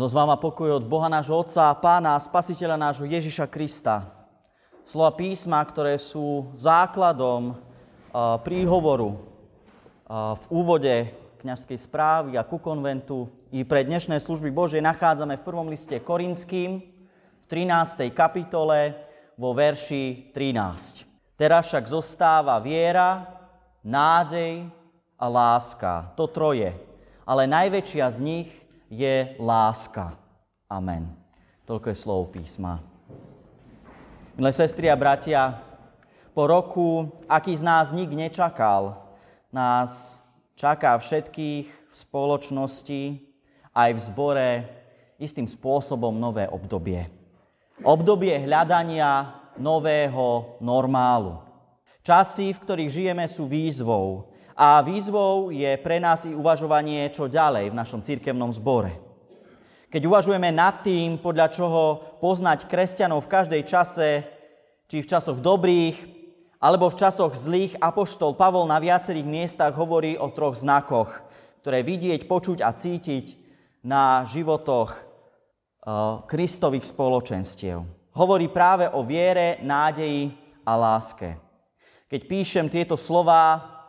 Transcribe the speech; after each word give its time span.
Milosť 0.00 0.16
vám 0.16 0.32
a 0.32 0.40
pokoj 0.40 0.80
od 0.80 0.88
Boha 0.88 1.12
nášho 1.12 1.36
Otca, 1.36 1.76
Pána 1.76 2.16
a 2.16 2.24
Spasiteľa 2.24 2.80
nášho 2.80 3.04
Ježiša 3.04 3.44
Krista. 3.52 4.08
Slova 4.80 5.12
písma, 5.12 5.60
ktoré 5.60 6.00
sú 6.00 6.48
základom 6.56 7.52
príhovoru 8.40 9.20
v 10.08 10.44
úvode 10.48 11.04
kňažskej 11.44 11.76
správy 11.84 12.40
a 12.40 12.48
ku 12.48 12.56
konventu 12.56 13.28
i 13.52 13.60
pre 13.60 13.84
dnešné 13.84 14.24
služby 14.24 14.48
Božie 14.48 14.80
nachádzame 14.80 15.36
v 15.36 15.44
prvom 15.44 15.68
liste 15.68 16.00
Korinským 16.00 16.80
v 17.36 17.44
13. 17.44 18.08
kapitole 18.16 18.96
vo 19.36 19.52
verši 19.52 20.32
13. 20.32 21.04
Teraz 21.36 21.68
však 21.68 21.84
zostáva 21.92 22.56
viera, 22.56 23.36
nádej 23.84 24.64
a 25.20 25.28
láska. 25.28 26.16
To 26.16 26.24
troje. 26.24 26.72
Ale 27.28 27.44
najväčšia 27.44 28.08
z 28.08 28.20
nich 28.24 28.59
je 28.90 29.38
láska. 29.38 30.18
Amen. 30.66 31.06
Toľko 31.64 31.86
je 31.94 31.96
slov 31.96 32.34
písma. 32.34 32.82
Milé 34.34 34.50
sestry 34.50 34.90
a 34.90 34.98
bratia, 34.98 35.62
po 36.34 36.50
roku, 36.50 37.06
aký 37.30 37.54
z 37.54 37.62
nás 37.62 37.94
nik 37.94 38.10
nečakal, 38.10 38.98
nás 39.54 40.18
čaká 40.58 40.98
všetkých 40.98 41.66
v 41.70 41.94
spoločnosti 41.94 43.02
aj 43.74 43.90
v 43.94 44.00
zbore 44.00 44.50
istým 45.18 45.46
spôsobom 45.46 46.14
nové 46.14 46.46
obdobie. 46.50 47.06
Obdobie 47.82 48.34
hľadania 48.42 49.38
nového 49.58 50.58
normálu. 50.62 51.42
Časy, 52.00 52.56
v 52.56 52.62
ktorých 52.62 52.90
žijeme, 52.90 53.24
sú 53.28 53.44
výzvou 53.44 54.29
a 54.60 54.84
výzvou 54.84 55.48
je 55.48 55.72
pre 55.80 55.96
nás 55.96 56.28
i 56.28 56.36
uvažovanie, 56.36 57.08
čo 57.08 57.32
ďalej 57.32 57.72
v 57.72 57.78
našom 57.80 58.04
cirkevnom 58.04 58.52
zbore. 58.52 58.92
Keď 59.88 60.04
uvažujeme 60.04 60.52
nad 60.52 60.84
tým, 60.84 61.16
podľa 61.16 61.48
čoho 61.48 61.82
poznať 62.20 62.68
kresťanov 62.68 63.24
v 63.24 63.32
každej 63.32 63.62
čase, 63.64 64.28
či 64.84 65.00
v 65.00 65.08
časoch 65.08 65.40
dobrých, 65.40 65.96
alebo 66.60 66.92
v 66.92 66.98
časoch 67.00 67.32
zlých, 67.32 67.80
apoštol 67.80 68.36
Pavol 68.36 68.68
na 68.68 68.76
viacerých 68.76 69.24
miestach 69.24 69.72
hovorí 69.72 70.20
o 70.20 70.28
troch 70.28 70.60
znakoch, 70.60 71.08
ktoré 71.64 71.80
vidieť, 71.80 72.28
počuť 72.28 72.60
a 72.60 72.76
cítiť 72.76 73.40
na 73.80 74.28
životoch 74.28 74.92
eh, 74.92 75.02
Kristových 76.28 76.84
spoločenstiev. 76.84 77.80
Hovorí 78.12 78.52
práve 78.52 78.92
o 78.92 79.00
viere, 79.00 79.56
nádeji 79.64 80.36
a 80.68 80.76
láske. 80.76 81.40
Keď 82.12 82.20
píšem 82.28 82.66
tieto 82.68 83.00
slova, 83.00 83.79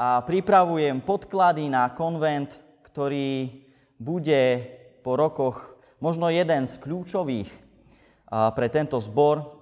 a 0.00 0.24
pripravujem 0.24 1.04
podklady 1.04 1.68
na 1.68 1.92
konvent, 1.92 2.56
ktorý 2.88 3.52
bude 4.00 4.64
po 5.04 5.12
rokoch 5.12 5.76
možno 6.00 6.32
jeden 6.32 6.64
z 6.64 6.80
kľúčových 6.80 7.52
pre 8.32 8.66
tento 8.72 8.96
zbor. 8.96 9.60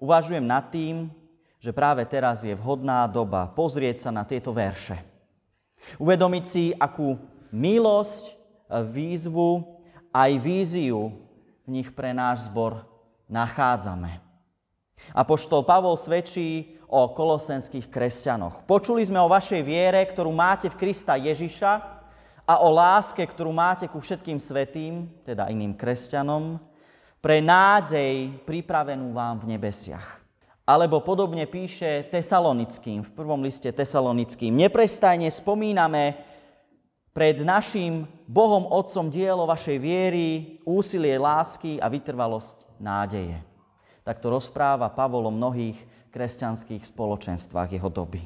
Uvažujem 0.00 0.48
nad 0.48 0.72
tým, 0.72 1.12
že 1.60 1.76
práve 1.76 2.08
teraz 2.08 2.40
je 2.40 2.56
vhodná 2.56 3.04
doba 3.04 3.52
pozrieť 3.52 4.08
sa 4.08 4.10
na 4.16 4.24
tieto 4.24 4.56
verše. 4.56 4.96
Uvedomiť 6.00 6.44
si, 6.48 6.72
akú 6.72 7.20
milosť, 7.52 8.32
výzvu 8.72 9.76
aj 10.08 10.30
víziu 10.40 11.20
v 11.64 11.68
nich 11.68 11.92
pre 11.92 12.16
náš 12.16 12.48
zbor 12.48 12.80
nachádzame. 13.28 14.24
Apoštol 15.12 15.68
Pavol 15.68 16.00
svedčí 16.00 16.75
o 16.86 17.10
kolosenských 17.10 17.90
kresťanoch. 17.90 18.62
Počuli 18.64 19.02
sme 19.02 19.18
o 19.18 19.30
vašej 19.30 19.62
viere, 19.66 20.02
ktorú 20.06 20.30
máte 20.30 20.70
v 20.70 20.78
Krista 20.78 21.18
Ježiša 21.18 21.72
a 22.46 22.62
o 22.62 22.70
láske, 22.70 23.26
ktorú 23.26 23.50
máte 23.50 23.90
ku 23.90 23.98
všetkým 23.98 24.38
svetým, 24.38 25.10
teda 25.26 25.50
iným 25.50 25.74
kresťanom, 25.74 26.62
pre 27.18 27.42
nádej 27.42 28.38
pripravenú 28.46 29.10
vám 29.10 29.42
v 29.42 29.58
nebesiach. 29.58 30.22
Alebo 30.62 31.02
podobne 31.02 31.46
píše 31.46 32.06
Tesalonickým, 32.10 33.02
v 33.02 33.10
prvom 33.14 33.42
liste 33.42 33.70
Tesalonickým. 33.70 34.54
Neprestajne 34.54 35.30
spomíname 35.30 36.18
pred 37.10 37.42
našim 37.42 38.06
Bohom 38.30 38.70
Otcom 38.70 39.10
dielo 39.10 39.46
vašej 39.46 39.78
viery, 39.78 40.26
úsilie 40.62 41.18
lásky 41.18 41.82
a 41.82 41.90
vytrvalosť 41.90 42.78
nádeje. 42.78 43.42
Takto 44.06 44.30
rozpráva 44.30 44.86
Pavol 44.90 45.26
o 45.26 45.32
mnohých 45.34 45.82
kresťanských 46.16 46.80
spoločenstvách 46.80 47.76
jeho 47.76 47.92
doby. 47.92 48.24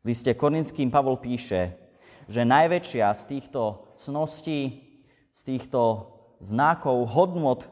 V 0.00 0.04
liste 0.08 0.32
Korinským 0.32 0.88
Pavol 0.88 1.20
píše, 1.20 1.76
že 2.24 2.48
najväčšia 2.48 3.12
z 3.12 3.22
týchto 3.28 3.92
cností, 4.00 4.88
z 5.28 5.40
týchto 5.44 6.08
znakov, 6.40 7.12
hodnot 7.12 7.68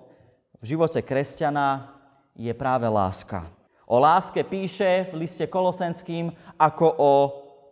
v 0.60 0.76
živote 0.76 1.00
kresťana 1.00 1.96
je 2.36 2.52
práve 2.52 2.84
láska. 2.92 3.48
O 3.88 3.96
láske 3.96 4.44
píše 4.44 5.08
v 5.08 5.24
liste 5.24 5.48
Kolosenským 5.48 6.36
ako 6.60 6.86
o 7.00 7.12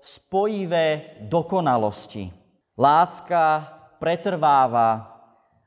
spojivé 0.00 1.20
dokonalosti. 1.28 2.32
Láska 2.72 3.68
pretrváva 4.00 5.12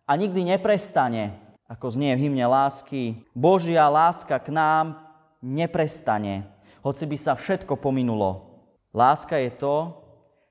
a 0.09 0.12
nikdy 0.18 0.42
neprestane, 0.42 1.38
ako 1.70 1.94
znie 1.94 2.18
v 2.18 2.32
hymne 2.32 2.48
lásky. 2.50 3.22
Božia 3.38 3.86
láska 3.92 4.42
k 4.42 4.50
nám 4.50 5.06
neprestane, 5.42 6.48
hoci 6.81 7.03
by 7.06 7.18
sa 7.20 7.34
všetko 7.36 7.78
pominulo. 7.78 8.62
Láska 8.94 9.38
je 9.38 9.52
to, 9.53 9.75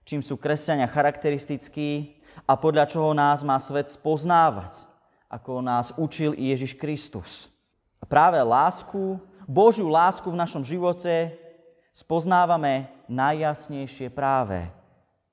čím 0.07 0.23
sú 0.23 0.39
kresťania 0.39 0.87
charakteristickí 0.87 2.21
a 2.47 2.55
podľa 2.55 2.87
čoho 2.87 3.11
nás 3.17 3.43
má 3.43 3.59
svet 3.59 3.91
spoznávať, 3.91 4.87
ako 5.27 5.65
nás 5.65 5.91
učil 5.99 6.37
Ježiš 6.37 6.79
Kristus. 6.79 7.51
A 7.99 8.05
práve 8.07 8.39
lásku, 8.39 9.19
Božiu 9.49 9.91
lásku 9.91 10.27
v 10.31 10.39
našom 10.39 10.63
živote 10.63 11.35
spoznávame 11.91 12.87
najjasnejšie 13.11 14.13
práve 14.13 14.69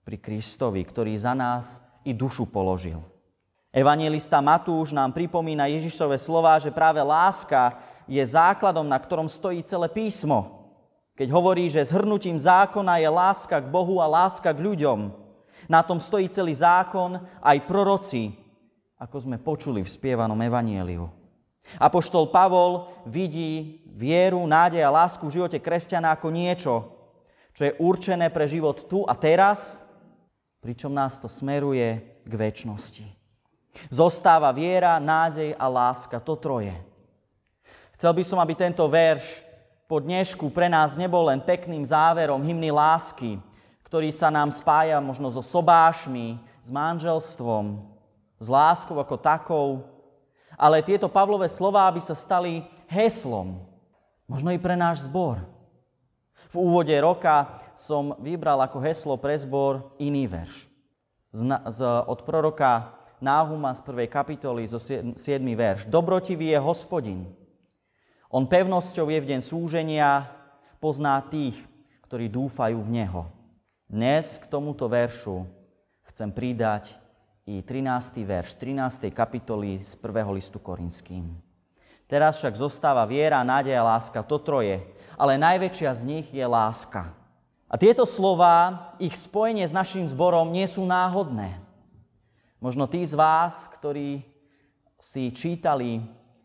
pri 0.02 0.18
Kristovi, 0.18 0.82
ktorý 0.82 1.14
za 1.18 1.36
nás 1.38 1.84
i 2.08 2.12
dušu 2.16 2.50
položil. 2.50 3.04
Evangelista 3.74 4.38
Matúš 4.38 4.94
nám 4.94 5.18
pripomína 5.18 5.66
Ježišové 5.66 6.22
slova, 6.22 6.62
že 6.62 6.70
práve 6.70 7.02
láska 7.02 7.74
je 8.08 8.24
základom, 8.24 8.88
na 8.88 9.00
ktorom 9.00 9.30
stojí 9.32 9.64
celé 9.64 9.90
písmo. 9.90 10.64
Keď 11.14 11.30
hovorí, 11.30 11.70
že 11.70 11.86
zhrnutím 11.86 12.42
zákona 12.42 12.98
je 12.98 13.10
láska 13.10 13.62
k 13.62 13.70
Bohu 13.70 14.02
a 14.02 14.10
láska 14.10 14.50
k 14.50 14.64
ľuďom. 14.64 15.14
Na 15.70 15.86
tom 15.86 16.02
stojí 16.02 16.28
celý 16.28 16.58
zákon, 16.58 17.22
aj 17.40 17.58
proroci, 17.70 18.34
ako 18.98 19.18
sme 19.22 19.38
počuli 19.38 19.86
v 19.86 19.94
spievanom 19.94 20.38
evanieliu. 20.42 21.08
Apoštol 21.80 22.28
Pavol 22.28 22.92
vidí 23.08 23.80
vieru, 23.88 24.44
nádej 24.44 24.84
a 24.84 24.92
lásku 24.92 25.24
v 25.24 25.40
živote 25.40 25.60
kresťana 25.62 26.12
ako 26.18 26.28
niečo, 26.34 26.74
čo 27.54 27.62
je 27.70 27.78
určené 27.80 28.34
pre 28.34 28.50
život 28.50 28.90
tu 28.90 29.06
a 29.08 29.14
teraz, 29.16 29.86
pričom 30.60 30.92
nás 30.92 31.22
to 31.22 31.30
smeruje 31.30 32.02
k 32.26 32.34
väčšnosti. 32.34 33.06
Zostáva 33.94 34.50
viera, 34.52 35.00
nádej 35.00 35.56
a 35.56 35.66
láska, 35.70 36.20
to 36.20 36.36
troje. 36.36 36.74
Chcel 37.94 38.12
by 38.14 38.24
som, 38.26 38.42
aby 38.42 38.58
tento 38.58 38.84
verš 38.90 39.46
po 39.86 40.02
dnešku 40.02 40.50
pre 40.50 40.68
nás 40.68 40.98
nebol 40.98 41.30
len 41.30 41.40
pekným 41.40 41.86
záverom 41.86 42.42
hymny 42.42 42.74
lásky, 42.74 43.38
ktorý 43.86 44.10
sa 44.10 44.34
nám 44.34 44.50
spája 44.50 44.98
možno 44.98 45.30
so 45.30 45.46
sobášmi, 45.46 46.42
s 46.64 46.70
manželstvom, 46.74 47.84
s 48.40 48.48
láskou 48.50 48.98
ako 48.98 49.16
takou, 49.20 49.68
ale 50.58 50.82
tieto 50.82 51.12
Pavlové 51.12 51.52
slová 51.52 51.86
by 51.92 52.02
sa 52.02 52.16
stali 52.18 52.66
heslom, 52.90 53.62
možno 54.26 54.50
i 54.50 54.58
pre 54.58 54.74
náš 54.74 55.06
zbor. 55.06 55.44
V 56.50 56.56
úvode 56.62 56.94
roka 57.02 57.62
som 57.78 58.18
vybral 58.22 58.62
ako 58.62 58.78
heslo 58.82 59.18
pre 59.18 59.38
zbor 59.38 59.94
iný 60.02 60.26
verš. 60.30 60.70
Od 62.10 62.20
proroka 62.26 62.94
Náhuma 63.24 63.74
z 63.74 63.82
prvej 63.82 64.08
kapitoly, 64.12 64.68
zo 64.68 64.78
7. 64.78 65.16
verš. 65.56 65.90
Dobrotivý 65.90 66.54
je 66.54 66.60
hospodin, 66.60 67.28
on 68.34 68.50
pevnosťou 68.50 69.14
je 69.14 69.20
v 69.22 69.30
deň 69.30 69.42
súženia, 69.46 70.26
pozná 70.82 71.22
tých, 71.22 71.54
ktorí 72.10 72.34
dúfajú 72.34 72.82
v 72.82 72.90
Neho. 72.90 73.30
Dnes 73.86 74.42
k 74.42 74.50
tomuto 74.50 74.90
veršu 74.90 75.46
chcem 76.10 76.34
pridať 76.34 76.98
i 77.46 77.62
13. 77.62 78.26
verš 78.26 78.58
13. 78.58 79.14
kapitoly 79.14 79.86
z 79.86 79.94
1. 80.02 80.34
listu 80.34 80.58
Korinským. 80.58 81.30
Teraz 82.10 82.42
však 82.42 82.58
zostáva 82.58 83.06
viera, 83.06 83.46
nádej 83.46 83.78
a 83.78 83.86
láska, 83.86 84.26
to 84.26 84.42
troje, 84.42 84.82
ale 85.14 85.38
najväčšia 85.38 85.94
z 85.94 86.02
nich 86.02 86.28
je 86.34 86.42
láska. 86.42 87.14
A 87.70 87.78
tieto 87.78 88.02
slova, 88.02 88.90
ich 88.98 89.14
spojenie 89.14 89.66
s 89.66 89.78
našim 89.78 90.10
zborom 90.10 90.50
nie 90.50 90.66
sú 90.66 90.82
náhodné. 90.90 91.54
Možno 92.58 92.90
tí 92.90 93.06
z 93.06 93.14
vás, 93.14 93.70
ktorí 93.70 94.26
si 94.98 95.30
čítali 95.30 96.02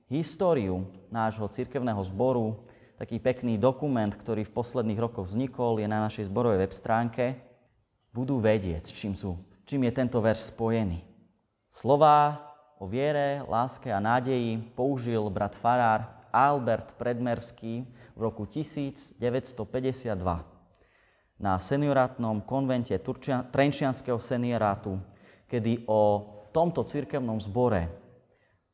históriu 0.08 0.88
nášho 1.12 1.44
cirkevného 1.48 2.00
zboru, 2.08 2.64
taký 2.96 3.20
pekný 3.20 3.60
dokument, 3.60 4.10
ktorý 4.10 4.42
v 4.48 4.54
posledných 4.56 4.98
rokoch 4.98 5.28
vznikol, 5.28 5.78
je 5.78 5.86
na 5.86 6.02
našej 6.08 6.26
zborovej 6.32 6.64
web 6.64 6.72
stránke, 6.74 7.24
budú 8.10 8.40
vedieť, 8.40 8.88
čím, 8.90 9.12
sú, 9.12 9.36
čím 9.68 9.86
je 9.86 9.92
tento 9.92 10.18
verš 10.18 10.50
spojený. 10.50 11.04
Slová 11.68 12.40
o 12.80 12.88
viere, 12.88 13.44
láske 13.44 13.92
a 13.92 14.00
nádeji 14.00 14.58
použil 14.72 15.22
brat 15.28 15.54
farár 15.54 16.08
Albert 16.32 16.96
Predmerský 16.96 17.84
v 18.16 18.20
roku 18.20 18.48
1952 18.48 19.18
na 21.38 21.54
seniorátnom 21.60 22.42
konvente 22.42 22.98
Trenčianského 23.52 24.18
seniorátu, 24.18 24.98
kedy 25.46 25.86
o 25.86 26.26
tomto 26.50 26.82
cirkevnom 26.82 27.38
zbore 27.38 27.86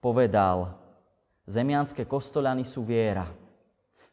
povedal, 0.00 0.83
zemianské 1.48 2.04
kostolany 2.08 2.64
sú 2.64 2.84
viera, 2.84 3.28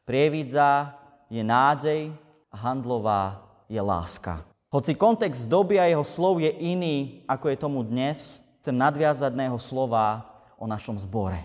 prievidza 0.07 0.95
je 1.31 1.43
nádej 1.43 2.11
a 2.51 2.55
handlová 2.55 3.43
je 3.71 3.79
láska. 3.79 4.43
Hoci 4.71 4.95
kontext 4.95 5.51
doby 5.51 5.79
a 5.79 5.87
jeho 5.87 6.03
slov 6.07 6.39
je 6.39 6.51
iný, 6.51 7.27
ako 7.27 7.51
je 7.51 7.57
tomu 7.59 7.83
dnes, 7.83 8.39
chcem 8.63 8.75
nadviazať 8.75 9.35
na 9.35 9.51
jeho 9.51 9.59
slova 9.59 10.31
o 10.55 10.63
našom 10.63 10.95
zbore. 10.95 11.43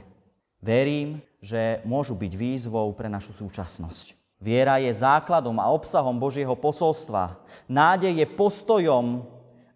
Verím, 0.62 1.18
že 1.42 1.82
môžu 1.82 2.14
byť 2.14 2.32
výzvou 2.38 2.94
pre 2.94 3.10
našu 3.10 3.34
súčasnosť. 3.34 4.14
Viera 4.38 4.78
je 4.78 4.92
základom 4.94 5.58
a 5.58 5.72
obsahom 5.74 6.14
Božieho 6.22 6.54
posolstva. 6.54 7.40
Nádej 7.66 8.20
je 8.20 8.26
postojom 8.30 9.26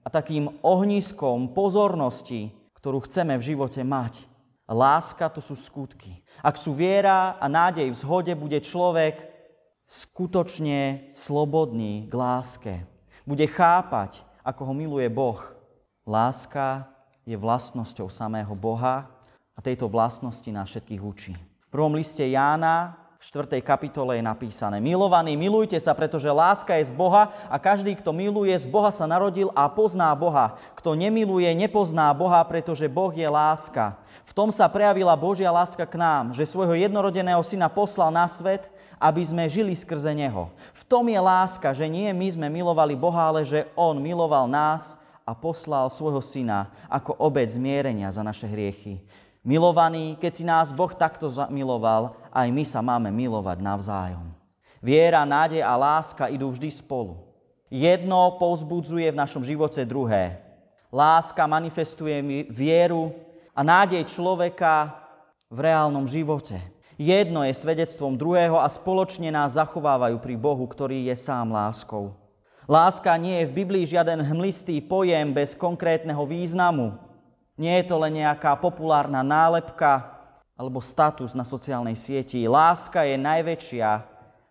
a 0.05 0.09
takým 0.12 0.53
ohniskom 0.62 1.51
pozornosti, 1.51 2.55
ktorú 2.79 3.03
chceme 3.03 3.35
v 3.35 3.47
živote 3.51 3.83
mať. 3.83 4.30
Láska 4.71 5.27
to 5.27 5.43
sú 5.43 5.59
skutky. 5.59 6.23
Ak 6.39 6.55
sú 6.55 6.71
viera 6.71 7.35
a 7.43 7.51
nádej 7.51 7.91
v 7.91 7.99
zhode, 7.99 8.33
bude 8.39 8.63
človek 8.63 9.27
skutočne 9.91 11.11
slobodný 11.11 12.07
k 12.07 12.15
láske. 12.15 12.75
Bude 13.27 13.51
chápať, 13.51 14.23
ako 14.47 14.71
ho 14.71 14.75
miluje 14.75 15.11
Boh. 15.11 15.43
Láska 16.07 16.87
je 17.27 17.35
vlastnosťou 17.35 18.07
samého 18.07 18.55
Boha 18.55 19.11
a 19.55 19.59
tejto 19.59 19.91
vlastnosti 19.91 20.47
nás 20.55 20.71
všetkých 20.71 21.03
učí. 21.03 21.35
V 21.35 21.69
prvom 21.75 21.99
liste 21.99 22.23
Jána 22.23 23.00
v 23.21 23.29
4. 23.29 23.61
kapitole 23.61 24.17
je 24.17 24.25
napísané 24.25 24.81
Milovaní, 24.81 25.37
milujte 25.37 25.77
sa, 25.77 25.93
pretože 25.93 26.33
láska 26.33 26.81
je 26.81 26.89
z 26.89 26.93
Boha 26.97 27.29
a 27.53 27.61
každý, 27.61 27.93
kto 27.93 28.17
miluje, 28.17 28.57
z 28.57 28.65
Boha 28.65 28.89
sa 28.89 29.05
narodil 29.05 29.53
a 29.53 29.69
pozná 29.69 30.09
Boha. 30.17 30.57
Kto 30.73 30.97
nemiluje, 30.97 31.53
nepozná 31.53 32.09
Boha, 32.17 32.41
pretože 32.49 32.89
Boh 32.89 33.13
je 33.13 33.29
láska. 33.29 34.01
V 34.25 34.33
tom 34.33 34.49
sa 34.49 34.73
prejavila 34.73 35.13
Božia 35.21 35.53
láska 35.53 35.85
k 35.85 36.01
nám, 36.01 36.33
že 36.33 36.49
svojho 36.49 36.73
jednorodeného 36.73 37.45
syna 37.45 37.69
poslal 37.69 38.09
na 38.09 38.25
svet, 38.25 38.73
aby 38.97 39.21
sme 39.21 39.45
žili 39.53 39.77
skrze 39.77 40.17
Neho. 40.17 40.49
V 40.73 40.83
tom 40.89 41.05
je 41.05 41.21
láska, 41.21 41.77
že 41.77 41.93
nie 41.93 42.09
my 42.17 42.29
sme 42.33 42.49
milovali 42.49 42.97
Boha, 42.97 43.29
ale 43.29 43.45
že 43.45 43.69
On 43.77 44.01
miloval 44.01 44.49
nás 44.49 44.97
a 45.29 45.37
poslal 45.37 45.93
svojho 45.93 46.25
syna 46.25 46.73
ako 46.89 47.21
obec 47.21 47.53
zmierenia 47.53 48.09
za 48.09 48.25
naše 48.25 48.49
hriechy. 48.49 48.97
Milovaní, 49.41 50.21
keď 50.21 50.33
si 50.37 50.45
nás 50.45 50.69
Boh 50.69 50.93
takto 50.93 51.25
zamiloval, 51.33 52.13
aj 52.29 52.49
my 52.53 52.65
sa 52.65 52.85
máme 52.85 53.09
milovať 53.09 53.59
navzájom. 53.65 54.29
Viera, 54.85 55.25
nádej 55.25 55.65
a 55.65 55.73
láska 55.81 56.29
idú 56.29 56.53
vždy 56.53 56.69
spolu. 56.69 57.17
Jedno 57.73 58.37
povzbudzuje 58.37 59.09
v 59.09 59.21
našom 59.21 59.41
živote 59.41 59.81
druhé. 59.89 60.45
Láska 60.93 61.49
manifestuje 61.49 62.21
vieru 62.53 63.17
a 63.57 63.65
nádej 63.65 64.05
človeka 64.13 64.93
v 65.49 65.59
reálnom 65.65 66.05
živote. 66.05 66.61
Jedno 67.01 67.41
je 67.41 67.57
svedectvom 67.57 68.21
druhého 68.21 68.61
a 68.61 68.69
spoločne 68.69 69.33
nás 69.33 69.57
zachovávajú 69.57 70.21
pri 70.21 70.37
Bohu, 70.37 70.69
ktorý 70.69 71.09
je 71.09 71.17
sám 71.17 71.49
láskou. 71.49 72.13
Láska 72.69 73.17
nie 73.17 73.41
je 73.41 73.49
v 73.49 73.57
Biblii 73.65 73.89
žiaden 73.89 74.21
hmlistý 74.21 74.85
pojem 74.85 75.33
bez 75.33 75.57
konkrétneho 75.57 76.29
významu. 76.29 77.10
Nie 77.61 77.85
je 77.85 77.93
to 77.93 78.01
len 78.01 78.25
nejaká 78.25 78.57
populárna 78.57 79.21
nálepka 79.21 80.17
alebo 80.57 80.81
status 80.81 81.37
na 81.37 81.45
sociálnej 81.45 81.93
sieti. 81.93 82.49
Láska 82.49 83.05
je 83.05 83.21
najväčšia 83.21 83.89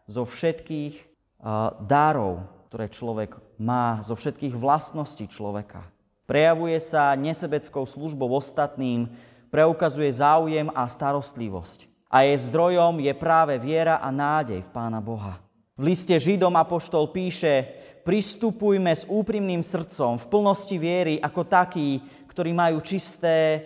zo 0.06 0.30
všetkých 0.30 0.94
uh, 1.42 1.74
darov, 1.90 2.46
ktoré 2.70 2.86
človek 2.86 3.34
má, 3.58 4.06
zo 4.06 4.14
všetkých 4.14 4.54
vlastností 4.54 5.26
človeka. 5.26 5.82
Prejavuje 6.30 6.78
sa 6.78 7.18
nesebeckou 7.18 7.90
službou 7.90 8.30
ostatným, 8.38 9.10
preukazuje 9.50 10.14
záujem 10.14 10.70
a 10.78 10.86
starostlivosť. 10.86 11.90
A 12.14 12.30
jej 12.30 12.38
zdrojom 12.46 13.02
je 13.02 13.14
práve 13.18 13.58
viera 13.58 13.98
a 13.98 14.14
nádej 14.14 14.62
v 14.62 14.70
Pána 14.70 15.02
Boha. 15.02 15.42
V 15.80 15.88
liste 15.88 16.12
Židom 16.12 16.60
Apoštol 16.60 17.08
píše, 17.08 17.64
pristupujme 18.04 18.92
s 18.92 19.08
úprimným 19.08 19.64
srdcom 19.64 20.20
v 20.20 20.26
plnosti 20.28 20.76
viery 20.76 21.24
ako 21.24 21.48
taký, 21.48 22.04
ktorí 22.28 22.52
majú 22.52 22.84
čisté 22.84 23.64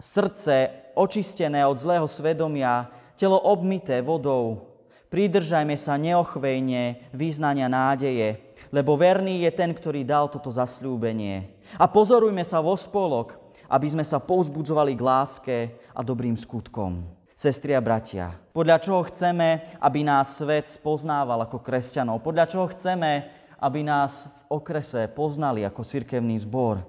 srdce, 0.00 0.72
očistené 0.96 1.60
od 1.68 1.76
zlého 1.76 2.08
svedomia, 2.08 2.88
telo 3.12 3.36
obmité 3.36 4.00
vodou. 4.00 4.72
Pridržajme 5.12 5.76
sa 5.76 6.00
neochvejne 6.00 7.12
význania 7.12 7.68
nádeje, 7.68 8.40
lebo 8.72 8.96
verný 8.96 9.44
je 9.44 9.52
ten, 9.52 9.76
ktorý 9.76 10.00
dal 10.00 10.32
toto 10.32 10.48
zasľúbenie. 10.48 11.44
A 11.76 11.84
pozorujme 11.84 12.40
sa 12.40 12.64
vo 12.64 12.72
spolok, 12.72 13.36
aby 13.68 13.84
sme 13.84 14.04
sa 14.08 14.16
pouzbudzovali 14.16 14.96
k 14.96 15.02
láske 15.04 15.56
a 15.92 16.00
dobrým 16.00 16.40
skutkom. 16.40 17.19
Sestri 17.40 17.72
a 17.72 17.80
bratia, 17.80 18.36
podľa 18.52 18.76
čoho 18.84 19.00
chceme, 19.08 19.64
aby 19.80 20.04
nás 20.04 20.36
svet 20.36 20.68
spoznával 20.68 21.48
ako 21.48 21.64
kresťanov? 21.64 22.20
Podľa 22.20 22.44
čoho 22.44 22.68
chceme, 22.68 23.32
aby 23.56 23.80
nás 23.80 24.28
v 24.28 24.60
okrese 24.60 25.08
poznali 25.08 25.64
ako 25.64 25.80
cirkevný 25.80 26.36
zbor? 26.44 26.84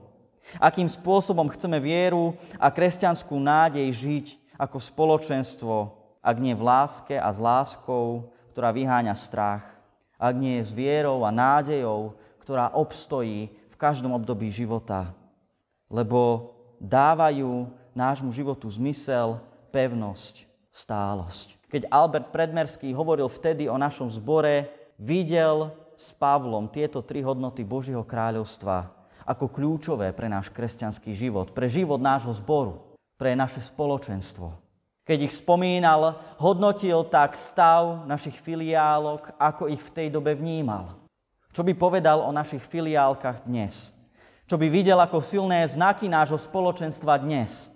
Akým 0.59 0.91
spôsobom 0.91 1.47
chceme 1.55 1.79
vieru 1.79 2.35
a 2.59 2.67
kresťanskú 2.67 3.31
nádej 3.39 3.87
žiť 3.95 4.25
ako 4.59 4.75
spoločenstvo, 4.75 5.75
ak 6.19 6.35
nie 6.43 6.51
v 6.51 6.67
láske 6.67 7.15
a 7.15 7.31
s 7.31 7.39
láskou, 7.39 8.27
ktorá 8.51 8.75
vyháňa 8.75 9.15
strach, 9.15 9.63
ak 10.19 10.35
nie 10.35 10.59
s 10.59 10.75
vierou 10.75 11.23
a 11.23 11.31
nádejou, 11.31 12.19
ktorá 12.43 12.75
obstojí 12.75 13.55
v 13.71 13.75
každom 13.79 14.19
období 14.19 14.51
života, 14.51 15.15
lebo 15.87 16.51
dávajú 16.83 17.71
nášmu 17.95 18.35
životu 18.35 18.67
zmysel, 18.67 19.39
pevnosť, 19.71 20.45
stálosť. 20.69 21.55
Keď 21.71 21.87
Albert 21.87 22.35
Predmerský 22.35 22.91
hovoril 22.91 23.31
vtedy 23.31 23.71
o 23.71 23.79
našom 23.79 24.11
zbore, 24.11 24.67
videl 24.99 25.71
s 25.95 26.11
Pavlom 26.11 26.67
tieto 26.67 26.99
tri 26.99 27.23
hodnoty 27.23 27.63
Božieho 27.63 28.03
kráľovstva 28.03 29.01
ako 29.25 29.47
kľúčové 29.47 30.11
pre 30.11 30.27
náš 30.27 30.51
kresťanský 30.51 31.15
život, 31.15 31.55
pre 31.55 31.71
život 31.71 32.01
nášho 32.01 32.33
zboru, 32.35 32.99
pre 33.15 33.37
naše 33.37 33.63
spoločenstvo. 33.63 34.51
Keď 35.07 35.17
ich 35.29 35.33
spomínal, 35.33 36.19
hodnotil 36.37 37.07
tak 37.07 37.33
stav 37.33 38.05
našich 38.05 38.37
filiálok, 38.37 39.33
ako 39.39 39.71
ich 39.71 39.81
v 39.81 39.93
tej 39.93 40.07
dobe 40.13 40.37
vnímal. 40.37 40.99
Čo 41.51 41.65
by 41.65 41.73
povedal 41.75 42.21
o 42.21 42.31
našich 42.31 42.63
filiálkach 42.63 43.43
dnes? 43.43 43.95
Čo 44.45 44.59
by 44.59 44.67
videl 44.67 44.99
ako 44.99 45.23
silné 45.23 45.63
znaky 45.67 46.11
nášho 46.11 46.35
spoločenstva 46.35 47.19
dnes? 47.23 47.70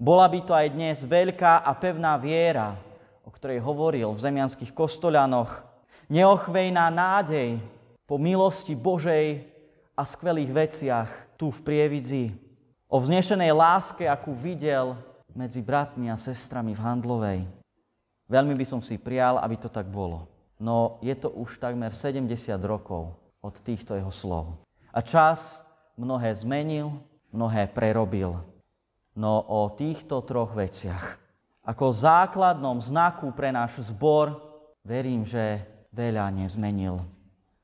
Bola 0.00 0.24
by 0.32 0.40
to 0.48 0.56
aj 0.56 0.72
dnes 0.72 1.04
veľká 1.04 1.60
a 1.60 1.76
pevná 1.76 2.16
viera, 2.16 2.72
o 3.20 3.28
ktorej 3.28 3.60
hovoril 3.60 4.08
v 4.16 4.22
zemianských 4.32 4.72
kostolianoch, 4.72 5.60
neochvejná 6.08 6.88
nádej 6.88 7.60
po 8.08 8.16
milosti 8.16 8.72
Božej 8.72 9.44
a 9.92 10.02
skvelých 10.08 10.56
veciach 10.56 11.36
tu 11.36 11.52
v 11.52 11.60
Prievidzi. 11.60 12.32
O 12.88 12.96
vznešenej 12.96 13.52
láske, 13.52 14.08
akú 14.08 14.32
videl 14.32 14.96
medzi 15.36 15.60
bratmi 15.60 16.08
a 16.08 16.16
sestrami 16.16 16.72
v 16.72 16.80
Handlovej. 16.80 17.40
Veľmi 18.24 18.56
by 18.56 18.64
som 18.64 18.80
si 18.80 18.96
prial, 18.96 19.36
aby 19.36 19.60
to 19.60 19.68
tak 19.68 19.84
bolo. 19.84 20.32
No 20.56 20.96
je 21.04 21.12
to 21.12 21.28
už 21.28 21.60
takmer 21.60 21.92
70 21.92 22.24
rokov 22.64 23.12
od 23.44 23.54
týchto 23.60 24.00
jeho 24.00 24.08
slov. 24.08 24.64
A 24.96 25.04
čas 25.04 25.60
mnohé 26.00 26.32
zmenil, 26.32 26.88
mnohé 27.36 27.68
prerobil. 27.68 28.40
No 29.18 29.42
o 29.42 29.72
týchto 29.74 30.22
troch 30.22 30.54
veciach. 30.54 31.18
Ako 31.66 31.90
základnom 31.94 32.78
znaku 32.78 33.34
pre 33.34 33.50
náš 33.50 33.90
zbor 33.90 34.38
verím, 34.86 35.26
že 35.26 35.66
veľa 35.90 36.30
nezmenil. 36.30 37.02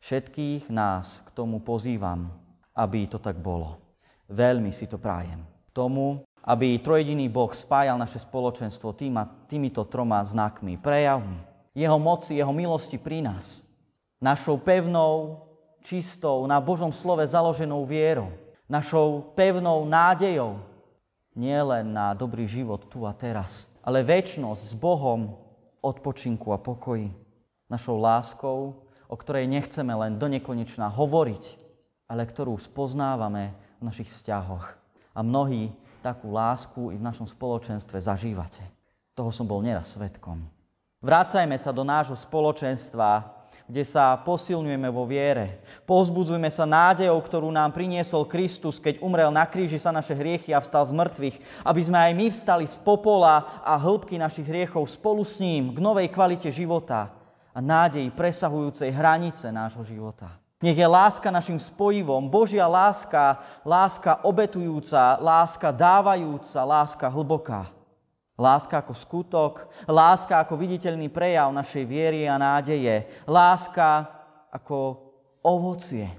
Všetkých 0.03 0.71
nás 0.71 1.23
k 1.27 1.29
tomu 1.35 1.59
pozývam, 1.63 2.31
aby 2.77 3.09
to 3.11 3.19
tak 3.19 3.39
bolo. 3.41 3.79
Veľmi 4.31 4.71
si 4.75 4.87
to 4.87 4.99
prájem. 4.99 5.43
Tomu, 5.71 6.23
aby 6.47 6.79
trojediný 6.79 7.27
Boh 7.27 7.51
spájal 7.51 7.99
naše 7.99 8.23
spoločenstvo 8.23 8.95
týma, 8.95 9.27
týmito 9.51 9.83
troma 9.87 10.23
znakmi, 10.23 10.79
prejavmi. 10.79 11.43
Jeho 11.75 11.99
moci, 11.99 12.39
jeho 12.39 12.55
milosti 12.55 12.97
pri 12.97 13.23
nás. 13.23 13.67
Našou 14.23 14.57
pevnou, 14.63 15.43
čistou, 15.83 16.47
na 16.47 16.63
Božom 16.63 16.95
slove 16.95 17.27
založenou 17.27 17.83
vierou. 17.85 18.31
Našou 18.71 19.35
pevnou 19.35 19.87
nádejou. 19.87 20.59
Nie 21.37 21.61
len 21.61 21.93
na 21.93 22.17
dobrý 22.17 22.49
život 22.49 22.89
tu 22.89 23.05
a 23.05 23.13
teraz, 23.13 23.69
ale 23.85 24.01
väčnosť 24.01 24.63
s 24.73 24.75
Bohom, 24.75 25.37
odpočinku 25.85 26.49
a 26.51 26.59
pokoji. 26.59 27.13
Našou 27.69 28.01
láskou, 28.01 28.89
o 29.05 29.17
ktorej 29.21 29.45
nechceme 29.45 29.93
len 29.93 30.17
do 30.17 30.33
nekonečna 30.33 30.89
hovoriť, 30.89 31.45
ale 32.09 32.25
ktorú 32.25 32.57
spoznávame 32.57 33.53
v 33.79 33.83
našich 33.85 34.09
vzťahoch. 34.09 34.65
A 35.13 35.21
mnohí 35.21 35.77
takú 36.01 36.33
lásku 36.33 36.95
i 36.95 36.97
v 36.97 37.05
našom 37.05 37.29
spoločenstve 37.29 38.01
zažívate. 38.01 38.65
Toho 39.13 39.29
som 39.29 39.45
bol 39.45 39.61
neraz 39.61 39.93
svetkom. 39.93 40.41
Vrácajme 41.05 41.61
sa 41.61 41.69
do 41.69 41.85
nášho 41.85 42.17
spoločenstva, 42.17 43.36
kde 43.67 43.83
sa 43.83 44.15
posilňujeme 44.23 44.87
vo 44.95 45.03
viere. 45.05 45.59
Pozbudzujme 45.83 46.47
sa 46.55 46.63
nádejou, 46.63 47.19
ktorú 47.19 47.51
nám 47.51 47.75
priniesol 47.75 48.31
Kristus, 48.31 48.79
keď 48.79 49.03
umrel 49.03 49.35
na 49.35 49.43
kríži 49.43 49.83
sa 49.83 49.91
naše 49.91 50.15
hriechy 50.15 50.55
a 50.55 50.63
vstal 50.63 50.87
z 50.87 50.95
mŕtvych, 50.95 51.37
aby 51.67 51.81
sme 51.83 51.99
aj 51.99 52.13
my 52.15 52.27
vstali 52.31 52.65
z 52.65 52.79
popola 52.79 53.63
a 53.67 53.75
hĺbky 53.75 54.17
našich 54.17 54.47
hriechov 54.47 54.87
spolu 54.87 55.27
s 55.27 55.43
ním 55.43 55.75
k 55.75 55.79
novej 55.83 56.07
kvalite 56.15 56.47
života 56.55 57.11
a 57.51 57.59
nádeji 57.59 58.15
presahujúcej 58.15 58.95
hranice 58.95 59.51
nášho 59.51 59.83
života. 59.83 60.31
Nech 60.57 60.79
je 60.79 60.89
láska 60.89 61.29
našim 61.29 61.61
spojivom, 61.61 62.33
Božia 62.33 62.65
láska, 62.65 63.45
láska 63.61 64.25
obetujúca, 64.25 65.21
láska 65.21 65.69
dávajúca, 65.69 66.65
láska 66.65 67.07
hlboká. 67.13 67.76
Láska 68.37 68.85
ako 68.85 68.93
skutok, 68.93 69.73
láska 69.89 70.45
ako 70.45 70.61
viditeľný 70.61 71.09
prejav 71.09 71.49
našej 71.57 71.85
viery 71.89 72.29
a 72.29 72.37
nádeje, 72.37 73.09
láska 73.25 74.13
ako 74.53 75.01
ovocie, 75.41 76.13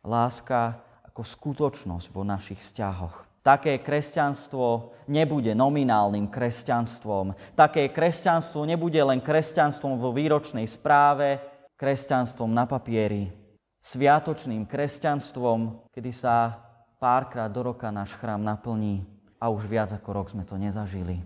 láska 0.00 0.80
ako 1.04 1.20
skutočnosť 1.20 2.06
vo 2.08 2.24
našich 2.24 2.64
vzťahoch. 2.64 3.28
Také 3.44 3.76
kresťanstvo 3.84 4.96
nebude 5.12 5.52
nominálnym 5.52 6.32
kresťanstvom. 6.32 7.36
Také 7.52 7.92
kresťanstvo 7.92 8.64
nebude 8.64 8.96
len 9.04 9.20
kresťanstvom 9.20 10.00
vo 10.00 10.16
výročnej 10.16 10.64
správe, 10.64 11.44
kresťanstvom 11.76 12.48
na 12.48 12.64
papieri, 12.64 13.28
sviatočným 13.84 14.64
kresťanstvom, 14.64 15.92
kedy 15.92 16.08
sa 16.08 16.56
párkrát 16.96 17.52
do 17.52 17.60
roka 17.68 17.92
náš 17.92 18.16
chrám 18.16 18.40
naplní 18.40 19.13
a 19.44 19.52
už 19.52 19.68
viac 19.68 19.92
ako 19.92 20.16
rok 20.16 20.32
sme 20.32 20.48
to 20.48 20.56
nezažili. 20.56 21.20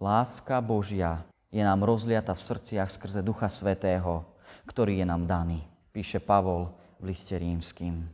Láska 0.00 0.64
Božia 0.64 1.28
je 1.52 1.60
nám 1.60 1.84
rozliata 1.84 2.32
v 2.32 2.40
srdciach 2.40 2.88
skrze 2.88 3.20
Ducha 3.20 3.52
Svetého, 3.52 4.24
ktorý 4.64 4.96
je 4.96 5.04
nám 5.04 5.28
daný, 5.28 5.60
píše 5.92 6.24
Pavol 6.24 6.72
v 6.96 7.12
liste 7.12 7.36
rímským. 7.36 8.08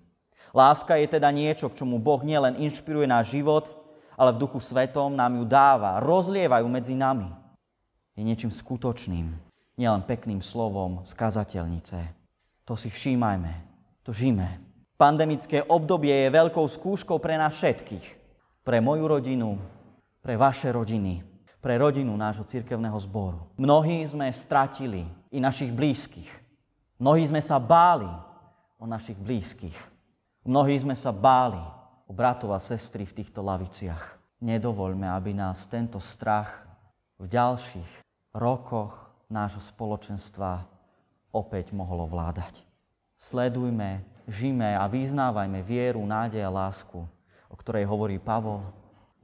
Láska 0.51 0.99
je 0.99 1.07
teda 1.07 1.31
niečo, 1.31 1.71
k 1.71 1.79
čomu 1.79 2.03
Boh 2.03 2.19
nielen 2.27 2.59
inšpiruje 2.59 3.07
náš 3.07 3.39
život, 3.39 3.71
ale 4.19 4.35
v 4.35 4.43
Duchu 4.43 4.59
Svetom 4.59 5.15
nám 5.15 5.39
ju 5.39 5.47
dáva, 5.47 6.03
rozlievajú 6.03 6.67
medzi 6.67 6.99
nami. 6.99 7.31
Je 8.19 8.27
niečím 8.27 8.51
skutočným, 8.51 9.31
nielen 9.79 10.03
pekným 10.03 10.43
slovom 10.43 11.07
z 11.07 11.15
kazateľnice. 11.15 12.03
To 12.67 12.75
si 12.75 12.91
všímajme, 12.91 13.53
to 14.03 14.11
žijeme. 14.11 14.59
Pandemické 14.99 15.63
obdobie 15.63 16.11
je 16.11 16.35
veľkou 16.35 16.67
skúškou 16.67 17.23
pre 17.23 17.39
nás 17.39 17.55
všetkých 17.55 18.26
pre 18.67 18.83
moju 18.83 19.07
rodinu, 19.07 19.55
pre 20.19 20.35
vaše 20.35 20.75
rodiny, 20.75 21.23
pre 21.63 21.79
rodinu 21.79 22.11
nášho 22.19 22.43
cirkevného 22.43 22.99
zboru. 22.99 23.47
Mnohí 23.55 24.03
sme 24.03 24.27
stratili 24.35 25.07
i 25.31 25.39
našich 25.39 25.71
blízkych. 25.71 26.27
Mnohí 26.99 27.23
sme 27.31 27.39
sa 27.39 27.63
báli 27.63 28.11
o 28.83 28.85
našich 28.91 29.15
blízkych. 29.23 29.79
Mnohí 30.43 30.75
sme 30.83 30.99
sa 30.99 31.15
báli 31.15 31.63
o 32.11 32.13
bratov 32.13 32.59
a 32.59 32.59
sestry 32.59 33.07
v 33.07 33.23
týchto 33.23 33.39
laviciach. 33.39 34.19
Nedovoľme, 34.43 35.07
aby 35.15 35.31
nás 35.31 35.71
tento 35.71 36.03
strach 36.03 36.67
v 37.23 37.31
ďalších 37.31 38.03
rokoch 38.35 38.99
nášho 39.31 39.63
spoločenstva 39.63 40.67
opäť 41.31 41.71
mohlo 41.71 42.11
vládať. 42.11 42.67
Sledujme, 43.15 44.03
žime 44.27 44.75
a 44.75 44.91
vyznávajme 44.91 45.63
vieru, 45.63 46.03
nádej 46.03 46.43
a 46.43 46.51
lásku 46.51 47.07
o 47.51 47.55
ktorej 47.59 47.87
hovorí 47.87 48.19
Pavol. 48.19 48.63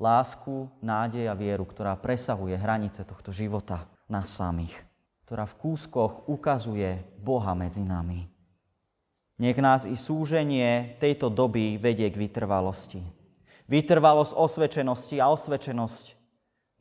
Lásku, 0.03 0.67
nádej 0.83 1.31
a 1.31 1.35
vieru, 1.39 1.63
ktorá 1.63 1.95
presahuje 1.95 2.59
hranice 2.59 3.07
tohto 3.07 3.31
života 3.31 3.87
nás 4.11 4.35
samých. 4.35 4.83
Ktorá 5.25 5.47
v 5.47 5.59
kúskoch 5.59 6.27
ukazuje 6.27 7.01
Boha 7.23 7.55
medzi 7.55 7.81
nami. 7.81 8.27
Nech 9.39 9.59
nás 9.59 9.89
i 9.89 9.97
súženie 9.97 10.99
tejto 11.01 11.33
doby 11.33 11.81
vedie 11.81 12.11
k 12.11 12.21
vytrvalosti. 12.21 13.01
Vytrvalosť 13.71 14.37
osvečenosti 14.37 15.17
a 15.23 15.31
osvečenosť 15.33 16.05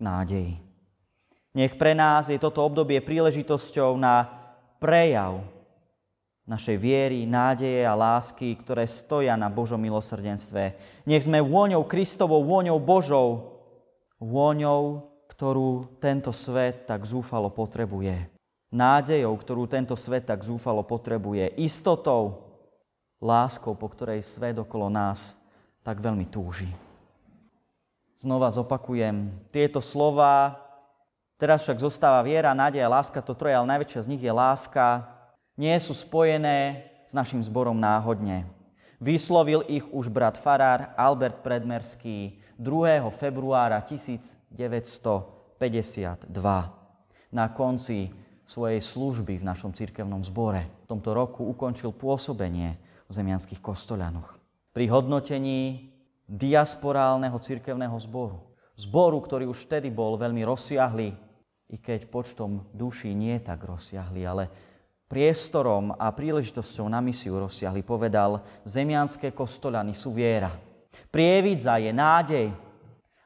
nádej. 0.01 0.60
Nech 1.51 1.74
pre 1.75 1.95
nás 1.95 2.27
je 2.27 2.39
toto 2.41 2.63
obdobie 2.63 3.00
príležitosťou 3.03 3.95
na 4.00 4.27
prejav 4.81 5.45
našej 6.50 6.77
viery, 6.81 7.29
nádeje 7.29 7.86
a 7.86 7.93
lásky, 7.93 8.57
ktoré 8.57 8.89
stoja 8.89 9.38
na 9.38 9.48
Božom 9.48 9.77
milosrdenstve. 9.77 10.74
Nech 11.05 11.25
sme 11.25 11.39
vôňou 11.41 11.86
Kristovou, 11.86 12.41
vôňou 12.41 12.81
Božou, 12.81 13.29
vôňou, 14.17 15.05
ktorú 15.29 15.98
tento 16.01 16.33
svet 16.33 16.89
tak 16.89 17.05
zúfalo 17.05 17.53
potrebuje. 17.53 18.29
Nádejou, 18.71 19.36
ktorú 19.36 19.67
tento 19.67 19.93
svet 20.00 20.29
tak 20.29 20.41
zúfalo 20.41 20.81
potrebuje. 20.81 21.60
Istotou, 21.60 22.51
láskou, 23.21 23.77
po 23.77 23.91
ktorej 23.91 24.25
svet 24.25 24.57
okolo 24.57 24.89
nás 24.89 25.38
tak 25.86 26.01
veľmi 26.01 26.25
túži. 26.29 26.69
Znova 28.21 28.53
zopakujem 28.53 29.33
tieto 29.50 29.81
slova. 29.81 30.57
Teraz 31.41 31.65
však 31.65 31.81
zostáva 31.81 32.21
viera, 32.21 32.53
nádej 32.53 32.86
a 32.86 32.93
láska, 33.01 33.17
to 33.25 33.33
troje, 33.33 33.57
ale 33.57 33.65
najväčšia 33.65 34.05
z 34.05 34.10
nich 34.13 34.21
je 34.21 34.29
láska 34.29 35.10
nie 35.61 35.77
sú 35.77 35.93
spojené 35.93 36.89
s 37.05 37.13
našim 37.13 37.37
zborom 37.45 37.77
náhodne. 37.77 38.49
Vyslovil 38.97 39.61
ich 39.69 39.85
už 39.93 40.09
brat 40.09 40.33
farár 40.33 40.89
Albert 40.97 41.45
Predmerský 41.45 42.41
2. 42.57 43.05
februára 43.13 43.77
1952 43.85 45.61
na 47.29 47.45
konci 47.53 48.09
svojej 48.49 48.81
služby 48.81 49.37
v 49.37 49.45
našom 49.45 49.69
cirkevnom 49.69 50.25
zbore. 50.25 50.65
V 50.89 50.97
tomto 50.97 51.13
roku 51.13 51.45
ukončil 51.45 51.93
pôsobenie 51.93 52.81
v 53.05 53.11
zemianských 53.13 53.61
kostolianoch. 53.61 54.41
Pri 54.73 54.89
hodnotení 54.89 55.93
diasporálneho 56.25 57.37
cirkevného 57.37 58.01
zboru. 58.01 58.49
Zboru, 58.73 59.21
ktorý 59.21 59.45
už 59.45 59.69
vtedy 59.69 59.93
bol 59.93 60.17
veľmi 60.17 60.41
rozsiahly, 60.41 61.13
i 61.71 61.77
keď 61.77 62.09
počtom 62.09 62.65
duší 62.73 63.13
nie 63.13 63.37
tak 63.39 63.63
rozsiahly, 63.63 64.25
ale 64.25 64.49
priestorom 65.11 65.91
a 65.99 66.07
príležitosťou 66.15 66.87
na 66.87 67.03
misiu 67.03 67.35
rozsiahli, 67.35 67.83
povedal, 67.83 68.39
zemianské 68.63 69.35
kostolany 69.35 69.91
sú 69.91 70.15
viera. 70.15 70.55
Prievidza 71.11 71.75
je 71.75 71.91
nádej. 71.91 72.47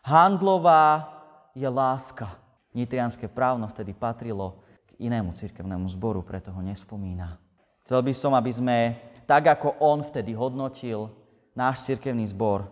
Handlová 0.02 1.06
je 1.54 1.70
láska. 1.70 2.26
Nitrianské 2.74 3.30
právno 3.30 3.70
vtedy 3.70 3.94
patrilo 3.94 4.58
k 4.90 5.06
inému 5.06 5.38
cirkevnému 5.38 5.86
zboru, 5.94 6.26
preto 6.26 6.50
ho 6.50 6.62
nespomína. 6.66 7.38
Chcel 7.86 8.02
by 8.02 8.14
som, 8.18 8.34
aby 8.34 8.50
sme, 8.50 8.78
tak 9.30 9.46
ako 9.46 9.78
on 9.78 10.02
vtedy 10.02 10.34
hodnotil 10.34 11.14
náš 11.54 11.86
cirkevný 11.86 12.26
zbor, 12.34 12.66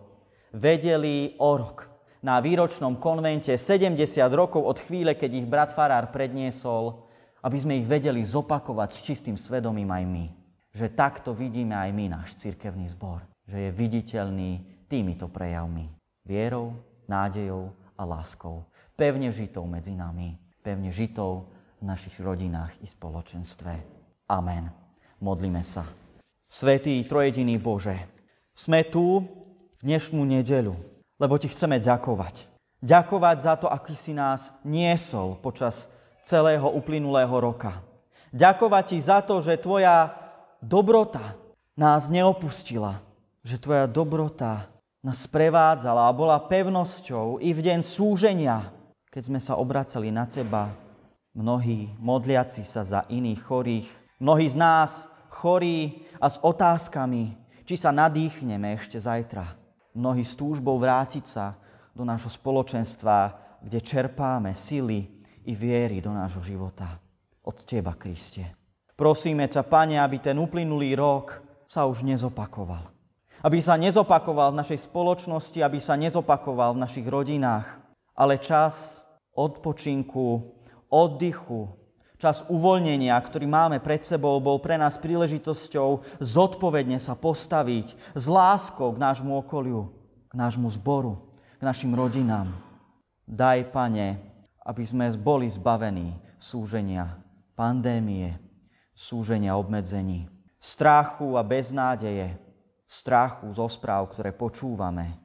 vedeli 0.49 1.37
o 1.37 1.53
rok 1.53 1.85
na 2.25 2.41
výročnom 2.41 2.97
konvente 2.97 3.53
70 3.53 3.93
rokov 4.33 4.65
od 4.65 4.81
chvíle, 4.81 5.13
keď 5.13 5.31
ich 5.37 5.45
brat 5.45 5.69
Farár 5.69 6.09
predniesol, 6.09 7.12
aby 7.43 7.57
sme 7.59 7.77
ich 7.77 7.87
vedeli 7.87 8.23
zopakovať 8.23 8.89
s 8.95 8.99
čistým 9.03 9.35
svedomím 9.35 9.91
aj 9.91 10.03
my. 10.07 10.25
Že 10.73 10.87
takto 10.95 11.35
vidíme 11.35 11.75
aj 11.75 11.91
my 11.91 12.05
náš 12.09 12.39
cirkevný 12.39 12.87
zbor. 12.89 13.21
Že 13.45 13.67
je 13.67 13.71
viditeľný 13.75 14.51
týmito 14.87 15.27
prejavmi. 15.27 15.91
Vierou, 16.23 16.73
nádejou 17.05 17.75
a 17.99 18.03
láskou. 18.07 18.63
Pevne 18.95 19.29
žitou 19.29 19.67
medzi 19.67 19.91
nami. 19.91 20.39
Pevne 20.63 20.89
žitou 20.89 21.51
v 21.83 21.91
našich 21.91 22.15
rodinách 22.23 22.71
i 22.79 22.87
spoločenstve. 22.87 23.73
Amen. 24.31 24.71
Modlíme 25.19 25.61
sa. 25.67 25.83
Svetý 26.47 27.03
trojediný 27.03 27.59
Bože, 27.59 27.97
sme 28.55 28.87
tu 28.87 29.25
v 29.75 29.81
dnešnú 29.83 30.23
nedeľu, 30.23 30.77
lebo 31.19 31.35
Ti 31.35 31.51
chceme 31.51 31.81
ďakovať. 31.81 32.47
Ďakovať 32.83 33.37
za 33.39 33.53
to, 33.59 33.67
aký 33.67 33.95
si 33.95 34.13
nás 34.13 34.53
niesol 34.63 35.39
počas 35.39 35.89
celého 36.23 36.71
uplynulého 36.71 37.35
roka. 37.37 37.83
Ďakovať 38.33 38.83
ti 38.89 38.97
za 38.97 39.21
to, 39.21 39.43
že 39.43 39.61
tvoja 39.61 40.09
dobrota 40.57 41.37
nás 41.77 42.09
neopustila, 42.09 43.03
že 43.45 43.61
tvoja 43.61 43.85
dobrota 43.85 44.65
nás 45.03 45.27
prevádzala 45.27 46.07
a 46.07 46.15
bola 46.15 46.39
pevnosťou 46.39 47.43
i 47.43 47.51
v 47.51 47.59
deň 47.59 47.79
súženia, 47.83 48.71
keď 49.11 49.23
sme 49.29 49.39
sa 49.43 49.59
obracali 49.59 50.09
na 50.09 50.25
teba, 50.25 50.73
mnohí 51.35 51.91
modliaci 51.99 52.65
sa 52.65 52.81
za 52.81 53.05
iných 53.11 53.41
chorých, 53.43 53.87
mnohí 54.17 54.47
z 54.47 54.57
nás 54.57 55.05
chorí 55.29 56.07
a 56.17 56.31
s 56.31 56.39
otázkami, 56.39 57.35
či 57.67 57.75
sa 57.77 57.91
nadýchneme 57.93 58.73
ešte 58.73 58.97
zajtra. 58.97 59.59
Mnohí 59.93 60.25
s 60.25 60.33
túžbou 60.33 60.81
vrátiť 60.81 61.25
sa 61.29 61.53
do 61.93 62.01
nášho 62.01 62.33
spoločenstva, 62.33 63.37
kde 63.61 63.77
čerpáme 63.77 64.57
sily 64.57 65.12
i 65.45 65.53
viery 65.55 65.99
do 65.99 66.11
nášho 66.11 66.41
života. 66.41 66.99
Od 67.43 67.57
Teba, 67.67 67.93
Kriste. 67.99 68.55
Prosíme 68.95 69.49
ťa, 69.49 69.65
Pane, 69.67 69.99
aby 69.99 70.21
ten 70.21 70.37
uplynulý 70.39 70.95
rok 70.95 71.41
sa 71.67 71.89
už 71.89 72.05
nezopakoval. 72.05 72.93
Aby 73.43 73.59
sa 73.59 73.75
nezopakoval 73.75 74.55
v 74.55 74.59
našej 74.63 74.87
spoločnosti, 74.87 75.59
aby 75.59 75.81
sa 75.83 75.99
nezopakoval 75.99 76.77
v 76.77 76.83
našich 76.87 77.07
rodinách. 77.09 77.67
Ale 78.15 78.39
čas 78.39 79.03
odpočinku, 79.33 80.55
oddychu, 80.87 81.67
čas 82.21 82.47
uvoľnenia, 82.47 83.17
ktorý 83.19 83.43
máme 83.49 83.83
pred 83.83 83.99
sebou, 84.05 84.39
bol 84.39 84.63
pre 84.63 84.79
nás 84.79 84.95
príležitosťou 84.95 86.21
zodpovedne 86.23 86.95
sa 87.01 87.19
postaviť 87.19 88.15
s 88.15 88.25
láskou 88.31 88.95
k 88.95 89.01
nášmu 89.01 89.43
okoliu, 89.43 89.91
k 90.31 90.33
nášmu 90.37 90.71
zboru, 90.71 91.19
k 91.59 91.61
našim 91.67 91.91
rodinám. 91.91 92.55
Daj, 93.27 93.73
Pane, 93.75 94.32
aby 94.63 94.83
sme 94.87 95.11
boli 95.19 95.51
zbavení 95.51 96.15
súženia 96.39 97.19
pandémie, 97.53 98.39
súženia 98.95 99.59
obmedzení, 99.59 100.29
strachu 100.59 101.35
a 101.35 101.43
beznádeje, 101.43 102.39
strachu 102.87 103.51
zo 103.51 103.67
správ, 103.67 104.13
ktoré 104.13 104.31
počúvame. 104.31 105.19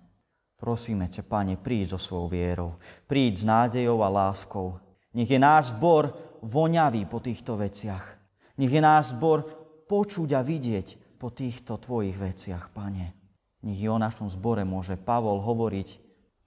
Prosíme 0.58 1.06
ťa, 1.06 1.22
Pane, 1.22 1.54
príď 1.54 1.94
so 1.94 1.98
svojou 2.02 2.26
vierou, 2.26 2.70
príď 3.06 3.32
s 3.38 3.44
nádejou 3.46 4.02
a 4.02 4.10
láskou. 4.10 4.82
Nech 5.14 5.30
je 5.30 5.38
náš 5.38 5.70
zbor 5.70 6.10
voňavý 6.42 7.06
po 7.06 7.22
týchto 7.22 7.54
veciach. 7.54 8.18
Nech 8.58 8.74
je 8.74 8.82
náš 8.82 9.14
zbor 9.14 9.46
počuť 9.86 10.34
a 10.34 10.42
vidieť 10.42 11.18
po 11.22 11.30
týchto 11.30 11.78
Tvojich 11.78 12.18
veciach, 12.18 12.74
Pane. 12.74 13.14
Nech 13.62 13.78
o 13.86 13.98
našom 13.98 14.26
zbore 14.30 14.66
môže 14.66 14.98
Pavol 14.98 15.38
hovoriť, 15.42 15.88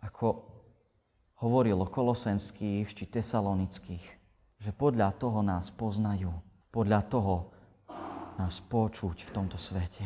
ako 0.04 0.51
hovoril 1.42 1.82
o 1.82 1.90
kolosenských 1.90 2.86
či 2.94 3.10
tesalonických, 3.10 4.06
že 4.62 4.72
podľa 4.78 5.18
toho 5.18 5.42
nás 5.42 5.74
poznajú, 5.74 6.30
podľa 6.70 7.02
toho 7.10 7.50
nás 8.38 8.62
počuť 8.62 9.26
v 9.26 9.34
tomto 9.34 9.58
svete. 9.58 10.06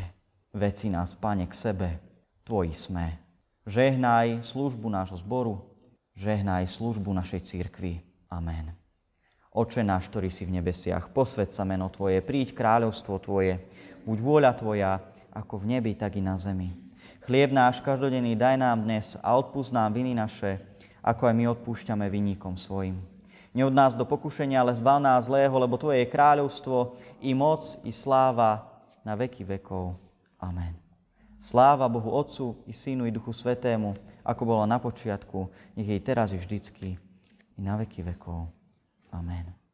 Veci 0.55 0.87
nás, 0.87 1.19
Pane, 1.19 1.45
k 1.51 1.53
sebe, 1.53 1.89
Tvoji 2.47 2.71
sme. 2.71 3.19
Žehnaj 3.67 4.47
službu 4.47 4.87
nášho 4.87 5.19
zboru, 5.19 5.75
žehnaj 6.15 6.71
službu 6.71 7.11
našej 7.11 7.43
církvy. 7.43 7.99
Amen. 8.31 8.71
Oče 9.51 9.83
náš, 9.83 10.07
ktorý 10.07 10.31
si 10.31 10.47
v 10.47 10.55
nebesiach, 10.59 11.11
posved 11.11 11.51
sa 11.51 11.67
meno 11.67 11.91
Tvoje, 11.91 12.23
príď 12.23 12.55
kráľovstvo 12.55 13.19
Tvoje, 13.19 13.59
buď 14.07 14.17
vôľa 14.23 14.51
Tvoja, 14.55 14.91
ako 15.35 15.59
v 15.63 15.75
nebi, 15.75 15.91
tak 15.99 16.15
i 16.15 16.23
na 16.23 16.39
zemi. 16.39 16.71
Chlieb 17.27 17.51
náš 17.51 17.81
každodenný 17.83 18.37
daj 18.37 18.55
nám 18.55 18.87
dnes 18.87 19.19
a 19.19 19.35
odpúsť 19.35 19.75
nám 19.75 19.91
viny 19.97 20.13
naše, 20.15 20.61
ako 21.05 21.29
aj 21.29 21.35
my 21.37 21.45
odpúšťame 21.53 22.09
vinníkom 22.09 22.57
svojim. 22.57 22.97
Neod 23.53 23.71
nás 23.71 23.93
do 23.93 24.03
pokušenia, 24.03 24.59
ale 24.59 24.73
zbav 24.73 24.97
nás 24.97 25.29
zlého, 25.29 25.53
lebo 25.53 25.77
Tvoje 25.77 26.01
je 26.01 26.11
kráľovstvo, 26.11 26.97
i 27.21 27.31
moc, 27.37 27.77
i 27.85 27.93
sláva 27.93 28.67
na 29.05 29.13
veky 29.13 29.45
vekov. 29.45 29.95
Amen. 30.41 30.73
Sláva 31.39 31.85
Bohu 31.85 32.09
Otcu 32.09 32.57
i 32.65 32.73
Synu 32.73 33.05
i 33.05 33.13
Duchu 33.13 33.31
Svetému, 33.31 33.93
ako 34.25 34.41
bolo 34.43 34.65
na 34.65 34.81
počiatku, 34.81 35.47
nech 35.77 35.87
jej 35.87 36.01
teraz 36.01 36.33
i 36.33 36.41
vždycky, 36.41 36.97
i 37.55 37.59
na 37.61 37.77
veky 37.77 38.01
vekov. 38.01 38.49
Amen. 39.13 39.64